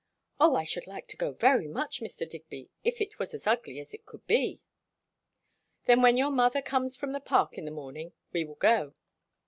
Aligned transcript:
"Oh 0.39 0.55
I 0.55 0.63
should 0.63 0.87
like 0.87 1.05
to 1.09 1.15
go 1.15 1.33
very 1.33 1.67
much, 1.67 1.99
Mr. 2.01 2.27
Digby, 2.27 2.71
if 2.83 2.99
it 3.01 3.19
was 3.19 3.35
as 3.35 3.45
ugly 3.45 3.79
as 3.79 3.93
it 3.93 4.03
could 4.07 4.25
be!" 4.25 4.59
"Then 5.85 6.01
when 6.01 6.17
your 6.17 6.31
mother 6.31 6.63
comes 6.63 6.97
from 6.97 7.11
the 7.11 7.19
Park 7.19 7.55
in 7.55 7.65
the 7.65 7.69
morning, 7.69 8.13
we 8.33 8.43
will 8.43 8.55
go." 8.55 8.95